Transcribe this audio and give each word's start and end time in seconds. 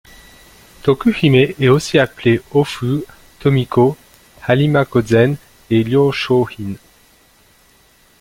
Toku-hime 0.81 1.35
est 1.59 1.67
aussi 1.67 1.99
appelée 1.99 2.41
Ofū, 2.55 3.03
Tomiko, 3.39 3.95
Harima-gozen 4.41 5.37
et 5.69 5.83
Ryōshō-in. 5.83 6.73